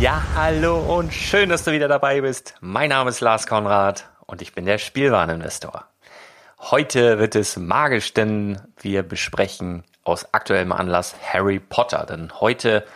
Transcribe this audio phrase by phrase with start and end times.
[0.00, 2.54] Ja, hallo und schön, dass du wieder dabei bist.
[2.62, 5.84] Mein Name ist Lars Konrad und ich bin der Spielwareninvestor.
[6.58, 12.06] Heute wird es magisch, denn wir besprechen aus aktuellem Anlass Harry Potter.
[12.06, 12.86] Denn heute,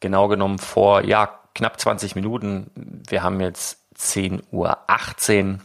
[0.00, 2.72] genau genommen vor ja, knapp 20 Minuten,
[3.06, 5.60] wir haben jetzt 10.18 Uhr,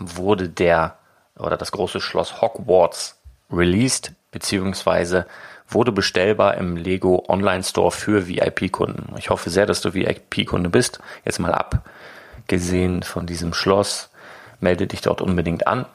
[0.00, 0.98] wurde der
[1.38, 3.18] oder das große Schloss Hogwarts
[3.50, 5.26] released, beziehungsweise
[5.74, 9.14] wurde bestellbar im Lego Online Store für VIP-Kunden.
[9.18, 11.00] Ich hoffe sehr, dass du VIP-Kunde bist.
[11.24, 14.10] Jetzt mal abgesehen von diesem Schloss,
[14.60, 15.86] melde dich dort unbedingt an.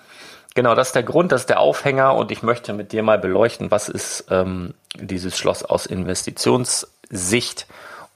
[0.55, 3.19] Genau, das ist der Grund, das ist der Aufhänger und ich möchte mit dir mal
[3.19, 7.67] beleuchten, was ist ähm, dieses Schloss aus Investitionssicht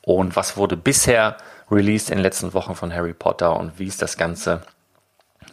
[0.02, 1.38] und was wurde bisher
[1.72, 4.62] released in den letzten Wochen von Harry Potter und wie ist das Ganze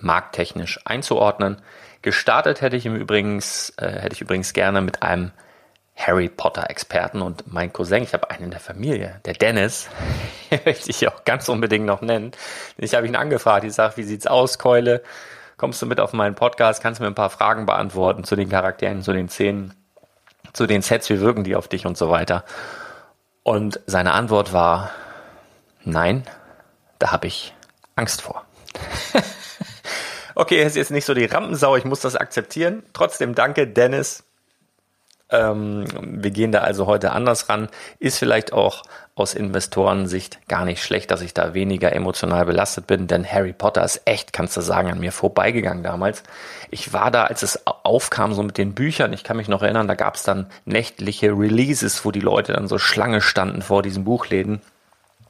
[0.00, 1.60] markttechnisch einzuordnen.
[2.02, 5.32] Gestartet hätte ich übrigens, äh, hätte ich übrigens gerne mit einem
[6.00, 9.88] Harry Potter-Experten und mein Cousin, ich habe einen in der Familie, der Dennis,
[10.64, 12.32] möchte ich auch ganz unbedingt noch nennen.
[12.78, 15.02] Ich habe ihn angefragt, ich sage, wie sieht's aus, Keule?
[15.58, 16.82] Kommst du mit auf meinen Podcast?
[16.82, 19.74] Kannst du mir ein paar Fragen beantworten zu den Charakteren, zu den Szenen,
[20.54, 22.44] zu den Sets, wie wirken die auf dich und so weiter?
[23.42, 24.90] Und seine Antwort war,
[25.84, 26.26] nein,
[26.98, 27.54] da habe ich
[27.94, 28.46] Angst vor.
[30.34, 32.82] okay, er ist jetzt nicht so die Rampensau, ich muss das akzeptieren.
[32.94, 34.24] Trotzdem danke, Dennis,
[35.30, 37.68] Ähm, wir gehen da also heute anders ran.
[37.98, 38.82] Ist vielleicht auch
[39.14, 43.84] aus Investorensicht gar nicht schlecht, dass ich da weniger emotional belastet bin, denn Harry Potter
[43.84, 46.22] ist echt, kannst du sagen, an mir vorbeigegangen damals.
[46.70, 49.88] Ich war da, als es aufkam, so mit den Büchern, ich kann mich noch erinnern,
[49.88, 54.04] da gab es dann nächtliche Releases, wo die Leute dann so Schlange standen vor diesen
[54.04, 54.62] Buchläden.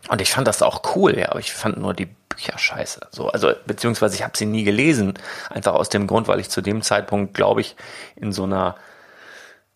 [0.09, 3.09] Und ich fand das auch cool, ja, aber ich fand nur die Bücher scheiße.
[3.11, 5.15] So, also beziehungsweise ich habe sie nie gelesen,
[5.51, 7.77] einfach aus dem Grund, weil ich zu dem Zeitpunkt, glaube ich,
[8.17, 8.77] in so einer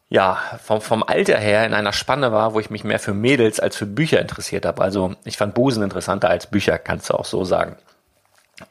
[0.08, 3.58] ja, vom, vom Alter her in einer Spanne war, wo ich mich mehr für Mädels
[3.60, 4.82] als für Bücher interessiert habe.
[4.82, 7.76] Also ich fand Busen interessanter als Bücher, kannst du auch so sagen.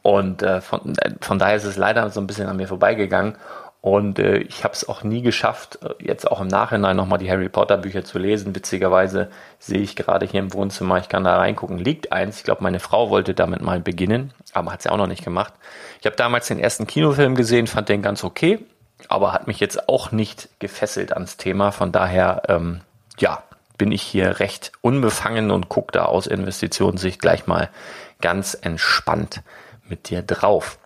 [0.02, 3.36] Und äh, von, äh, von daher ist es leider so ein bisschen an mir vorbeigegangen.
[3.82, 7.30] Und äh, ich habe es auch nie geschafft, äh, jetzt auch im Nachhinein nochmal die
[7.30, 8.56] Harry Potter Bücher zu lesen.
[8.56, 12.38] Witzigerweise sehe ich gerade hier im Wohnzimmer, ich kann da reingucken, liegt eins.
[12.38, 15.54] Ich glaube, meine Frau wollte damit mal beginnen, aber hat sie auch noch nicht gemacht.
[16.00, 18.60] Ich habe damals den ersten Kinofilm gesehen, fand den ganz okay,
[19.10, 21.72] aber hat mich jetzt auch nicht gefesselt ans Thema.
[21.72, 22.82] Von daher, ähm,
[23.18, 23.44] ja,
[23.78, 27.70] bin ich hier recht unbefangen und gucke da aus Investitionssicht gleich mal
[28.22, 29.42] ganz entspannt
[29.88, 30.78] mit dir drauf.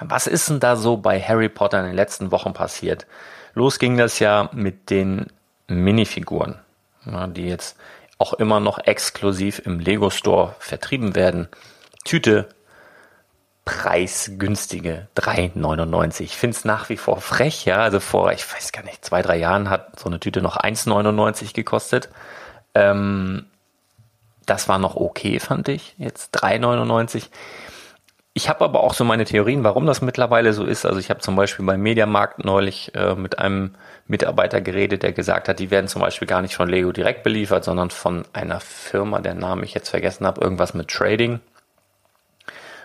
[0.00, 3.06] Was ist denn da so bei Harry Potter in den letzten Wochen passiert?
[3.54, 5.26] Los ging das ja mit den
[5.68, 6.58] Minifiguren,
[7.04, 7.76] die jetzt
[8.18, 11.48] auch immer noch exklusiv im Lego Store vertrieben werden.
[12.04, 12.48] Tüte,
[13.64, 16.22] preisgünstige 3,99.
[16.22, 17.76] Ich finde es nach wie vor frech, ja.
[17.78, 21.54] Also vor, ich weiß gar nicht, zwei, drei Jahren hat so eine Tüte noch 1,99
[21.54, 22.08] gekostet.
[22.74, 23.46] Ähm,
[24.46, 25.94] das war noch okay, fand ich.
[25.98, 27.28] Jetzt 3,99.
[28.34, 30.86] Ich habe aber auch so meine Theorien, warum das mittlerweile so ist.
[30.86, 33.74] Also ich habe zum Beispiel beim Mediamarkt neulich äh, mit einem
[34.06, 37.62] Mitarbeiter geredet, der gesagt hat, die werden zum Beispiel gar nicht von Lego direkt beliefert,
[37.64, 41.40] sondern von einer Firma, der Name ich jetzt vergessen habe, irgendwas mit Trading.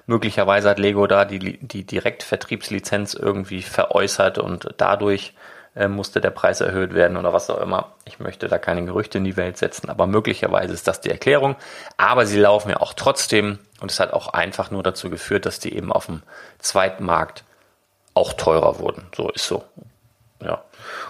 [0.08, 5.34] Möglicherweise hat Lego da die, die Direktvertriebslizenz irgendwie veräußert und dadurch
[5.76, 7.92] äh, musste der Preis erhöht werden oder was auch immer.
[8.06, 11.56] Ich möchte da keine Gerüchte in die Welt setzen, aber möglicherweise ist das die Erklärung.
[11.98, 15.60] Aber sie laufen ja auch trotzdem und es hat auch einfach nur dazu geführt, dass
[15.60, 16.24] die eben auf dem
[16.60, 17.44] zweiten Markt
[18.14, 19.08] auch teurer wurden.
[19.16, 19.64] So ist so.
[20.42, 20.64] Ja.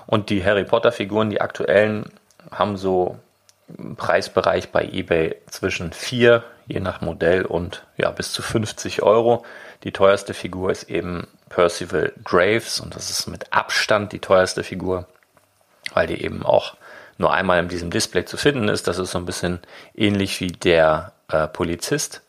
[0.05, 2.11] Und die Harry Potter Figuren, die aktuellen,
[2.51, 3.19] haben so
[3.77, 9.45] einen Preisbereich bei eBay zwischen 4, je nach Modell, und ja, bis zu 50 Euro.
[9.83, 15.07] Die teuerste Figur ist eben Percival Graves und das ist mit Abstand die teuerste Figur,
[15.93, 16.75] weil die eben auch
[17.17, 18.87] nur einmal in diesem Display zu finden ist.
[18.87, 19.59] Das ist so ein bisschen
[19.95, 22.21] ähnlich wie der äh, Polizist.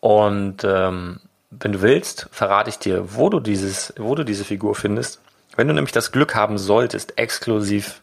[0.00, 1.20] Und ähm,
[1.50, 5.20] wenn du willst, verrate ich dir, wo du dieses, wo du diese Figur findest.
[5.56, 8.02] Wenn du nämlich das Glück haben solltest, exklusiv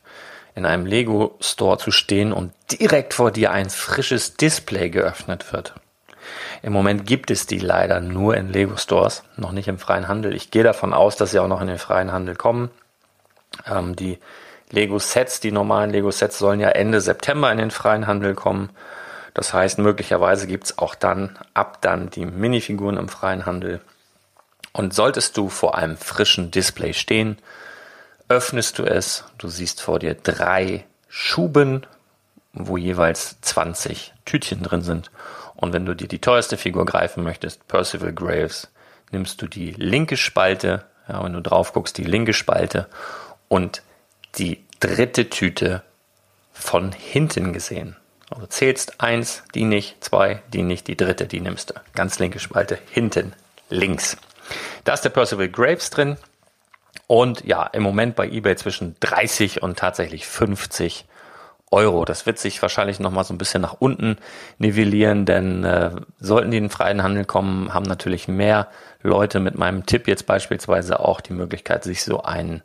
[0.55, 5.75] in einem Lego Store zu stehen und direkt vor dir ein frisches Display geöffnet wird.
[6.61, 10.35] Im Moment gibt es die leider nur in Lego Stores, noch nicht im freien Handel.
[10.35, 12.69] Ich gehe davon aus, dass sie auch noch in den freien Handel kommen.
[13.65, 14.19] Ähm, die
[14.69, 18.69] Lego Sets, die normalen Lego Sets sollen ja Ende September in den freien Handel kommen.
[19.33, 23.81] Das heißt, möglicherweise gibt es auch dann ab dann die Minifiguren im freien Handel.
[24.73, 27.37] Und solltest du vor einem frischen Display stehen,
[28.31, 31.85] öffnest du es, du siehst vor dir drei Schuben,
[32.53, 35.11] wo jeweils 20 Tütchen drin sind.
[35.55, 38.69] Und wenn du dir die teuerste Figur greifen möchtest, Percival Graves,
[39.11, 42.87] nimmst du die linke Spalte, ja, wenn du drauf guckst, die linke Spalte
[43.49, 43.83] und
[44.35, 45.83] die dritte Tüte
[46.53, 47.97] von hinten gesehen.
[48.29, 51.73] Also zählst eins, die nicht, zwei, die nicht, die dritte, die nimmst du.
[51.93, 53.33] Ganz linke Spalte, hinten,
[53.69, 54.15] links.
[54.85, 56.17] Da ist der Percival Graves drin.
[57.07, 61.05] Und ja, im Moment bei eBay zwischen 30 und tatsächlich 50
[61.71, 62.03] Euro.
[62.03, 64.17] Das wird sich wahrscheinlich nochmal so ein bisschen nach unten
[64.57, 68.67] nivellieren, denn äh, sollten die in den freien Handel kommen, haben natürlich mehr
[69.01, 72.61] Leute mit meinem Tipp jetzt beispielsweise auch die Möglichkeit, sich so einen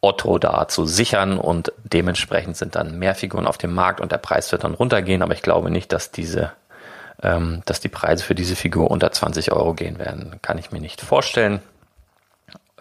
[0.00, 4.18] Otto da zu sichern und dementsprechend sind dann mehr Figuren auf dem Markt und der
[4.18, 6.52] Preis wird dann runtergehen, aber ich glaube nicht, dass diese
[7.22, 10.38] ähm, dass die Preise für diese Figur unter 20 Euro gehen werden.
[10.42, 11.60] Kann ich mir nicht vorstellen.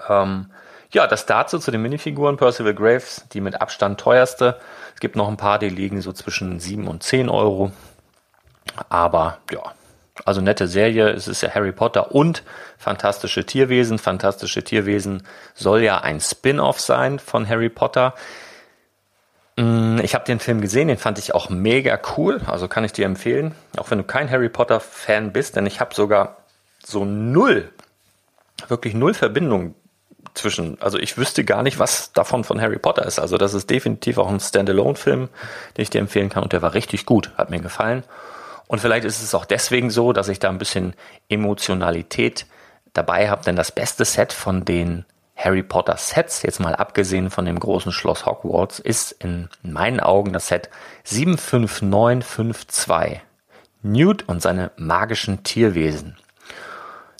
[0.08, 0.52] Ähm,
[0.92, 4.60] ja, das dazu zu den Minifiguren Percival Graves, die mit Abstand teuerste.
[4.94, 7.72] Es gibt noch ein paar, die liegen so zwischen 7 und 10 Euro.
[8.90, 9.62] Aber ja,
[10.26, 11.10] also nette Serie.
[11.10, 12.44] Es ist ja Harry Potter und
[12.78, 14.00] Fantastische Tierwesen.
[14.00, 15.24] Fantastische Tierwesen
[15.56, 18.14] soll ja ein Spin-off sein von Harry Potter.
[19.58, 22.42] Mm, ich habe den Film gesehen, den fand ich auch mega cool.
[22.46, 25.80] Also kann ich dir empfehlen, auch wenn du kein Harry Potter Fan bist, denn ich
[25.82, 26.38] habe sogar
[26.84, 27.70] so null,
[28.68, 29.76] wirklich null Verbindung
[30.34, 33.20] zwischen, also ich wüsste gar nicht, was davon von Harry Potter ist.
[33.20, 35.30] Also das ist definitiv auch ein Standalone-Film,
[35.78, 38.04] den ich dir empfehlen kann und der war richtig gut, hat mir gefallen.
[38.68, 40.94] Und vielleicht ist es auch deswegen so, dass ich da ein bisschen
[41.30, 42.46] Emotionalität
[42.94, 45.06] dabei habe, denn das beste Set von den
[45.38, 50.34] Harry Potter Sets, jetzt mal abgesehen von dem großen Schloss Hogwarts, ist in meinen Augen
[50.34, 50.72] das Set
[51.04, 53.22] 75952.
[53.84, 56.18] Newt und seine magischen Tierwesen.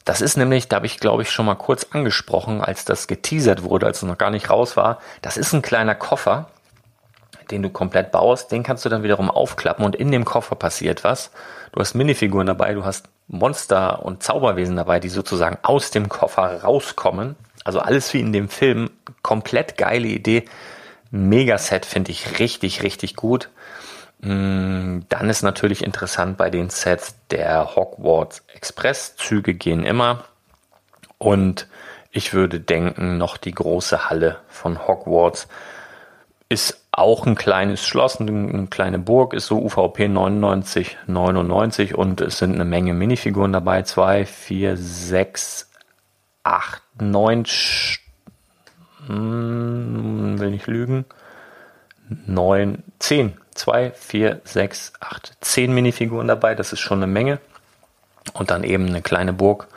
[0.08, 3.64] Das ist nämlich, da habe ich glaube ich schon mal kurz angesprochen, als das geteasert
[3.64, 5.00] wurde, als es noch gar nicht raus war.
[5.22, 6.48] Das ist ein kleiner Koffer,
[7.52, 8.54] den du komplett baust.
[8.54, 11.32] Den kannst du dann wiederum aufklappen und in dem Koffer passiert was.
[11.74, 16.64] Du hast Minifiguren dabei, du hast Monster und Zauberwesen dabei, die sozusagen aus dem Koffer
[16.64, 17.36] rauskommen.
[17.66, 18.90] Also alles wie in dem Film.
[19.24, 20.46] Komplett geile Idee.
[21.12, 23.50] Megaset finde ich richtig, richtig gut.
[24.20, 30.24] Mm, dann ist natürlich interessant bei den Sets, der Hogwarts Express Züge gehen immer.
[31.18, 31.68] Und
[32.12, 35.48] ich würde denken, noch die große Halle von Hogwarts
[36.50, 42.40] ist auch ein kleines Schloss, eine kleine Burg, ist so UVP 99, 99 und es
[42.40, 43.84] sind eine Menge Minifiguren dabei.
[43.84, 45.70] Zwei, vier, sechs,
[46.44, 47.44] acht, neun,
[49.06, 51.06] hm, will nicht lügen,
[52.26, 56.56] neun, zehn, zwei, vier, sechs, acht, zehn Minifiguren dabei.
[56.56, 57.40] Das ist schon eine Menge.
[58.34, 59.68] Und dann eben eine kleine Burg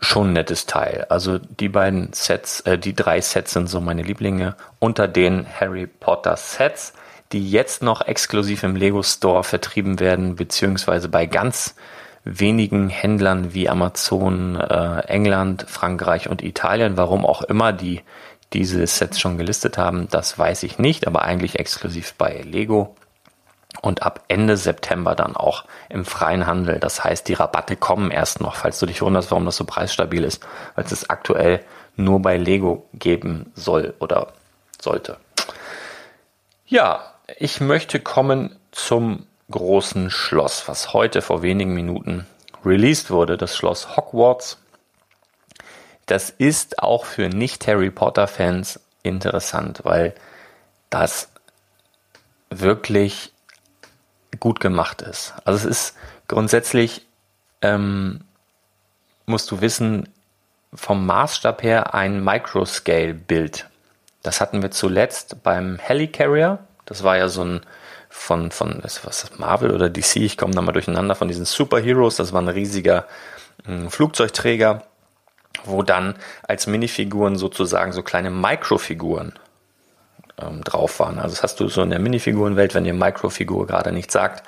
[0.00, 1.06] schon ein nettes Teil.
[1.08, 5.86] Also die beiden Sets, äh, die drei Sets sind so meine Lieblinge unter den Harry
[5.86, 6.94] Potter Sets,
[7.32, 11.74] die jetzt noch exklusiv im Lego Store vertrieben werden, beziehungsweise bei ganz
[12.24, 16.96] wenigen Händlern wie Amazon, äh, England, Frankreich und Italien.
[16.96, 18.00] Warum auch immer die
[18.52, 22.96] diese Sets schon gelistet haben, das weiß ich nicht, aber eigentlich exklusiv bei Lego
[23.82, 26.80] und ab Ende September dann auch im freien Handel.
[26.80, 30.24] Das heißt, die Rabatte kommen erst noch, falls du dich wunderst, warum das so preisstabil
[30.24, 31.64] ist, weil es es aktuell
[31.96, 34.32] nur bei Lego geben soll oder
[34.80, 35.16] sollte.
[36.66, 42.26] Ja, ich möchte kommen zum großen Schloss, was heute vor wenigen Minuten
[42.64, 44.58] released wurde, das Schloss Hogwarts.
[46.10, 50.12] Das ist auch für Nicht-Harry Potter-Fans interessant, weil
[50.90, 51.28] das
[52.50, 53.32] wirklich
[54.40, 55.34] gut gemacht ist.
[55.44, 57.06] Also es ist grundsätzlich,
[57.62, 58.22] ähm,
[59.26, 60.08] musst du wissen,
[60.74, 63.68] vom Maßstab her ein Microscale-Bild.
[64.24, 66.58] Das hatten wir zuletzt beim Helicarrier.
[66.86, 67.60] Das war ja so ein
[68.08, 71.44] von, von was ist das, Marvel oder DC, ich komme da mal durcheinander, von diesen
[71.44, 72.16] Superheroes.
[72.16, 73.06] Das war ein riesiger
[73.64, 74.82] äh, Flugzeugträger,
[75.64, 76.14] wo dann
[76.46, 79.32] als Minifiguren sozusagen so kleine Mikrofiguren
[80.40, 81.18] ähm, drauf waren.
[81.18, 84.46] Also das hast du so in der Minifigurenwelt, wenn dir Microfigur gerade nicht sagt,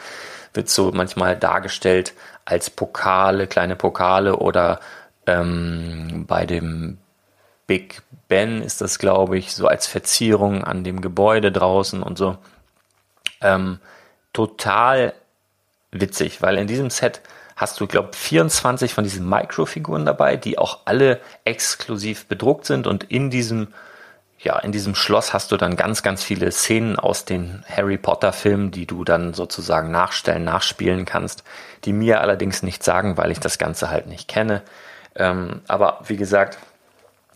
[0.55, 4.81] wird so manchmal dargestellt als Pokale, kleine Pokale oder
[5.27, 6.99] ähm, bei dem
[7.67, 12.37] Big Ben ist das, glaube ich, so als Verzierung an dem Gebäude draußen und so.
[13.41, 13.79] Ähm,
[14.33, 15.15] total
[15.91, 17.21] witzig, weil in diesem Set
[17.57, 22.87] hast du, glaube ich, 24 von diesen Microfiguren dabei, die auch alle exklusiv bedruckt sind
[22.87, 23.69] und in diesem
[24.43, 28.33] ja, in diesem Schloss hast du dann ganz, ganz viele Szenen aus den Harry Potter
[28.33, 31.45] Filmen, die du dann sozusagen nachstellen, nachspielen kannst,
[31.85, 34.63] die mir allerdings nicht sagen, weil ich das Ganze halt nicht kenne.
[35.15, 36.59] Ähm, aber wie gesagt,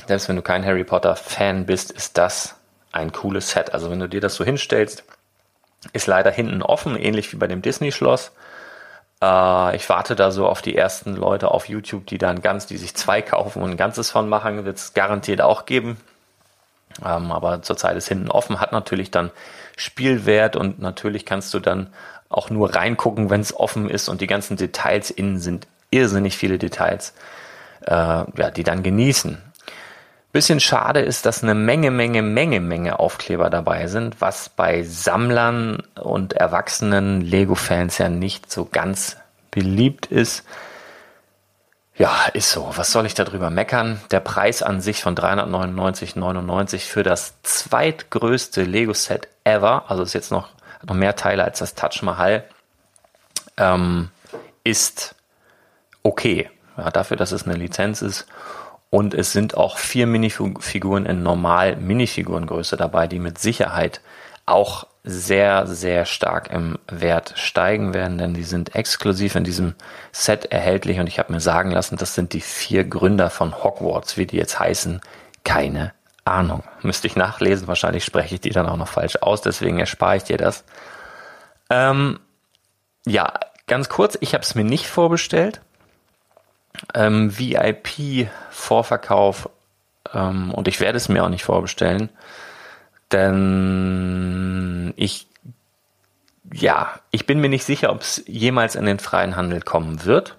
[0.06, 2.56] selbst wenn du kein Harry Potter Fan bist, ist das
[2.90, 3.72] ein cooles Set.
[3.72, 5.04] Also wenn du dir das so hinstellst,
[5.92, 8.32] ist leider hinten offen, ähnlich wie bei dem Disney Schloss.
[9.22, 12.76] Äh, ich warte da so auf die ersten Leute auf YouTube, die dann ganz, die
[12.76, 15.98] sich zwei kaufen und ein ganzes von machen, wird es garantiert auch geben.
[17.04, 19.30] Ähm, aber zurzeit ist hinten offen, hat natürlich dann
[19.76, 21.88] Spielwert und natürlich kannst du dann
[22.28, 26.58] auch nur reingucken, wenn es offen ist und die ganzen Details innen sind irrsinnig viele
[26.58, 27.14] Details,
[27.82, 29.40] äh, ja, die dann genießen.
[30.36, 35.82] Bisschen schade ist, dass eine Menge, Menge, Menge, Menge Aufkleber dabei sind, was bei Sammlern
[35.94, 39.16] und erwachsenen Lego-Fans ja nicht so ganz
[39.50, 40.44] beliebt ist.
[41.96, 42.70] Ja, ist so.
[42.76, 43.98] Was soll ich darüber meckern?
[44.10, 50.50] Der Preis an sich von 399,99 für das zweitgrößte Lego-Set ever, also ist jetzt noch,
[50.86, 52.44] noch mehr Teile als das Taj Mahal,
[53.56, 54.10] ähm,
[54.64, 55.14] ist
[56.02, 56.50] okay.
[56.76, 58.26] Ja, dafür, dass es eine Lizenz ist.
[58.90, 64.00] Und es sind auch vier Minifiguren in normal Minifigurengröße dabei, die mit Sicherheit
[64.46, 69.74] auch sehr, sehr stark im Wert steigen werden, denn die sind exklusiv in diesem
[70.10, 74.16] Set erhältlich und ich habe mir sagen lassen, das sind die vier Gründer von Hogwarts,
[74.16, 75.00] wie die jetzt heißen,
[75.44, 75.92] keine
[76.24, 76.64] Ahnung.
[76.82, 80.24] Müsste ich nachlesen, wahrscheinlich spreche ich die dann auch noch falsch aus, deswegen erspare ich
[80.24, 80.64] dir das.
[81.70, 82.18] Ähm,
[83.06, 83.32] ja,
[83.68, 85.60] ganz kurz, ich habe es mir nicht vorbestellt.
[86.94, 89.50] Ähm, VIP-Vorverkauf
[90.14, 92.10] ähm, und ich werde es mir auch nicht vorbestellen
[93.12, 95.28] denn ich,
[96.52, 100.36] ja, ich bin mir nicht sicher, ob es jemals in den freien Handel kommen wird.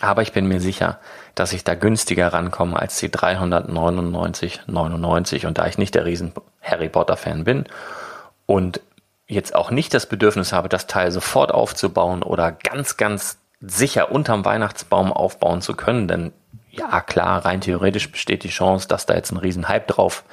[0.00, 0.98] Aber ich bin mir sicher,
[1.34, 5.46] dass ich da günstiger rankomme als die 399,99.
[5.46, 6.32] Und da ich nicht der riesen
[6.62, 7.66] Harry Potter Fan bin
[8.46, 8.80] und
[9.26, 14.44] jetzt auch nicht das Bedürfnis habe, das Teil sofort aufzubauen oder ganz, ganz sicher unterm
[14.44, 16.32] Weihnachtsbaum aufbauen zu können, denn
[16.70, 20.24] ja klar, rein theoretisch besteht die Chance, dass da jetzt ein riesen Hype drauf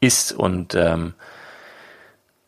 [0.00, 0.32] ist.
[0.32, 1.14] Und ähm,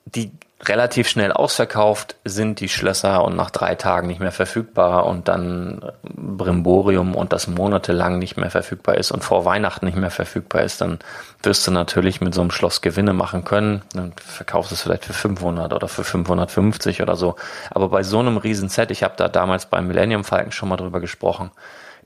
[0.04, 0.30] die
[0.66, 5.92] relativ schnell ausverkauft sind die Schlösser und nach drei Tagen nicht mehr verfügbar und dann
[6.02, 10.80] Brimborium und das monatelang nicht mehr verfügbar ist und vor Weihnachten nicht mehr verfügbar ist,
[10.80, 10.98] dann
[11.42, 13.82] wirst du natürlich mit so einem Schloss Gewinne machen können.
[13.94, 17.36] Dann verkaufst du es vielleicht für 500 oder für 550 oder so.
[17.70, 21.00] Aber bei so einem Riesenset, ich habe da damals beim Millennium Falcon schon mal drüber
[21.00, 21.52] gesprochen,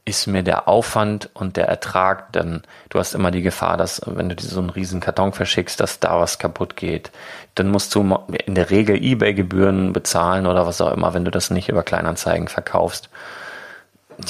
[0.05, 4.29] ist mir der Aufwand und der Ertrag, denn du hast immer die Gefahr, dass wenn
[4.29, 7.13] du so einen riesen Karton verschickst, dass da was kaputt geht.
[7.55, 11.51] Dann musst du in der Regel Ebay-Gebühren bezahlen oder was auch immer, wenn du das
[11.51, 13.11] nicht über Kleinanzeigen verkaufst.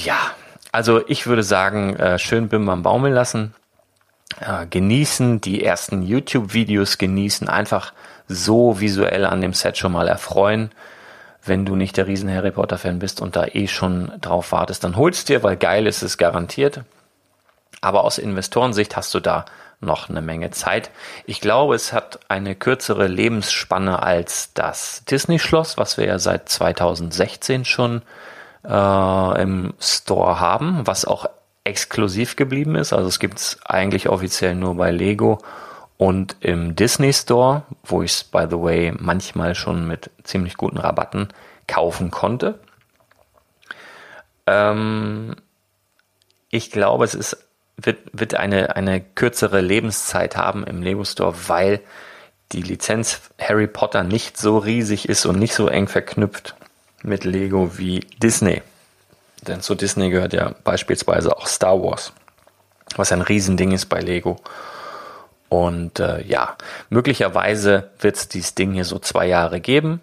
[0.04, 0.18] Ja,
[0.72, 3.54] also ich würde sagen, äh, schön Bim am Baumeln lassen,
[4.40, 7.94] äh, genießen, die ersten YouTube-Videos genießen, einfach
[8.28, 10.70] so visuell an dem Set schon mal erfreuen
[11.44, 14.84] wenn du nicht der riesen Harry Potter Fan bist und da eh schon drauf wartest,
[14.84, 16.82] dann holst dir, weil geil ist es garantiert.
[17.80, 19.44] Aber aus Investorensicht hast du da
[19.80, 20.90] noch eine Menge Zeit.
[21.26, 27.64] Ich glaube, es hat eine kürzere Lebensspanne als das Disney-Schloss, was wir ja seit 2016
[27.64, 28.02] schon
[28.64, 31.26] äh, im Store haben, was auch
[31.64, 32.92] exklusiv geblieben ist.
[32.92, 35.38] Also es gibt es eigentlich offiziell nur bei Lego
[35.96, 40.78] und im Disney Store, wo ich es, by the way, manchmal schon mit ziemlich guten
[40.78, 41.28] Rabatten
[41.66, 42.58] kaufen konnte.
[44.46, 45.36] Ähm,
[46.50, 47.36] ich glaube, es ist,
[47.76, 51.80] wird, wird eine, eine kürzere Lebenszeit haben im Lego Store, weil
[52.52, 56.54] die Lizenz Harry Potter nicht so riesig ist und nicht so eng verknüpft
[57.02, 58.62] mit Lego wie Disney.
[59.42, 62.12] Denn zu Disney gehört ja beispielsweise auch Star Wars,
[62.96, 64.40] was ein Riesending ist bei Lego.
[65.52, 66.56] Und äh, ja,
[66.88, 70.00] möglicherweise wird es dieses Ding hier so zwei Jahre geben.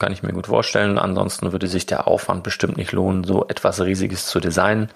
[0.00, 0.98] Kann ich mir gut vorstellen.
[0.98, 4.90] Ansonsten würde sich der Aufwand bestimmt nicht lohnen, so etwas Riesiges zu designen.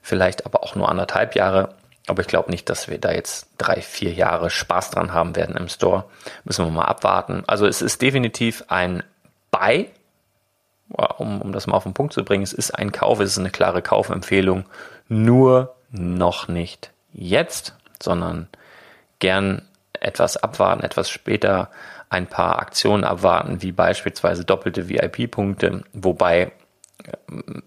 [0.00, 1.70] Vielleicht aber auch nur anderthalb Jahre.
[2.06, 5.56] Aber ich glaube nicht, dass wir da jetzt drei, vier Jahre Spaß dran haben werden
[5.56, 6.04] im Store.
[6.44, 7.42] Müssen wir mal abwarten.
[7.48, 9.02] Also es ist definitiv ein
[9.50, 9.88] Buy,
[11.18, 12.44] um, um das mal auf den Punkt zu bringen.
[12.44, 14.66] Es ist ein Kauf, es ist eine klare Kaufempfehlung.
[15.08, 18.46] Nur noch nicht jetzt, sondern
[19.18, 21.70] gern etwas abwarten, etwas später
[22.08, 26.52] ein paar Aktionen abwarten, wie beispielsweise doppelte VIP-Punkte, wobei
[27.28, 27.62] ähm,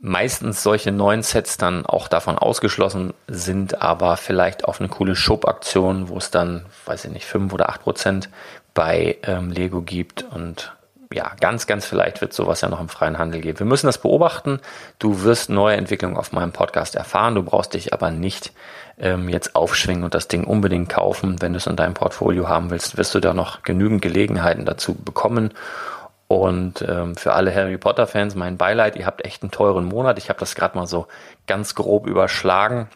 [0.00, 6.08] meistens solche neuen Sets dann auch davon ausgeschlossen sind, aber vielleicht auf eine coole Shop-Aktion,
[6.08, 8.28] wo es dann, weiß ich nicht, fünf oder acht Prozent
[8.74, 10.73] bei ähm, Lego gibt und
[11.14, 13.60] ja, ganz, ganz vielleicht wird sowas ja noch im freien Handel geben.
[13.60, 14.60] Wir müssen das beobachten.
[14.98, 17.36] Du wirst neue Entwicklungen auf meinem Podcast erfahren.
[17.36, 18.52] Du brauchst dich aber nicht
[18.98, 21.40] ähm, jetzt aufschwingen und das Ding unbedingt kaufen.
[21.40, 24.94] Wenn du es in deinem Portfolio haben willst, wirst du da noch genügend Gelegenheiten dazu
[24.94, 25.52] bekommen.
[26.26, 30.18] Und ähm, für alle Harry Potter Fans mein Beileid, ihr habt echt einen teuren Monat.
[30.18, 31.06] Ich habe das gerade mal so
[31.46, 32.88] ganz grob überschlagen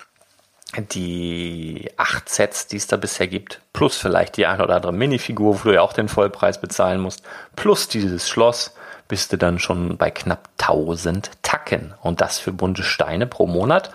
[0.76, 5.60] die acht Sets, die es da bisher gibt, plus vielleicht die eine oder andere Minifigur,
[5.60, 7.22] wo du ja auch den Vollpreis bezahlen musst,
[7.56, 8.74] plus dieses Schloss,
[9.08, 11.94] bist du dann schon bei knapp 1000 Tacken.
[12.02, 13.90] Und das für bunte Steine pro Monat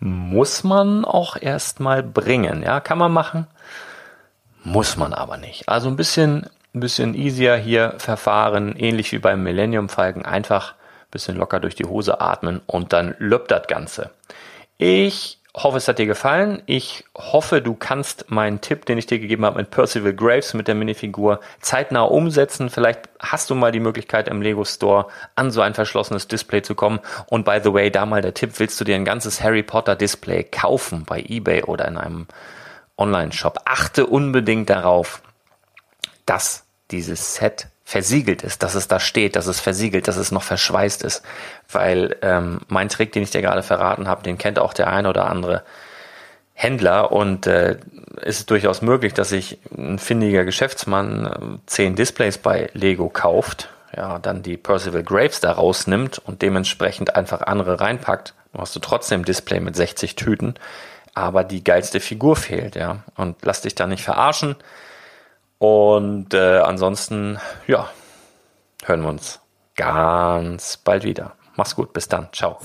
[0.00, 2.62] muss man auch erstmal bringen.
[2.62, 3.46] Ja, kann man machen,
[4.64, 5.68] muss man aber nicht.
[5.68, 11.10] Also ein bisschen, ein bisschen easier hier verfahren, ähnlich wie beim Millennium Falken, einfach ein
[11.10, 14.10] bisschen locker durch die Hose atmen und dann löppt das Ganze.
[14.78, 16.62] Ich hoffe, es hat dir gefallen.
[16.66, 20.68] Ich hoffe, du kannst meinen Tipp, den ich dir gegeben habe mit Percival Graves, mit
[20.68, 22.68] der Minifigur, zeitnah umsetzen.
[22.68, 26.74] Vielleicht hast du mal die Möglichkeit im Lego Store an so ein verschlossenes Display zu
[26.74, 27.00] kommen.
[27.26, 29.96] Und by the way, da mal der Tipp, willst du dir ein ganzes Harry Potter
[29.96, 32.26] Display kaufen bei eBay oder in einem
[32.98, 33.60] Online-Shop?
[33.64, 35.22] Achte unbedingt darauf,
[36.26, 40.42] dass dieses Set versiegelt ist, dass es da steht, dass es versiegelt, dass es noch
[40.42, 41.22] verschweißt ist.
[41.70, 45.08] Weil ähm, mein Trick, den ich dir gerade verraten habe, den kennt auch der eine
[45.08, 45.62] oder andere
[46.52, 47.78] Händler und äh,
[48.22, 54.18] ist durchaus möglich, dass sich ein findiger Geschäftsmann äh, zehn Displays bei Lego kauft, ja,
[54.18, 58.34] dann die Percival Graves da rausnimmt und dementsprechend einfach andere reinpackt.
[58.52, 60.54] Dann hast du trotzdem Display mit 60 Tüten,
[61.14, 63.04] aber die geilste Figur fehlt, ja.
[63.14, 64.56] Und lass dich da nicht verarschen.
[65.58, 67.88] Und äh, ansonsten, ja,
[68.84, 69.40] hören wir uns
[69.76, 71.32] ganz bald wieder.
[71.56, 72.28] Mach's gut, bis dann.
[72.32, 72.58] Ciao.